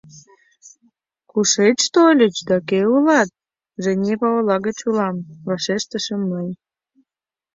[1.31, 3.29] —Кушеч тольыч да кӧ улат?»—
[3.83, 6.49] «Женева ола гыч улам»,— вашештышым мый.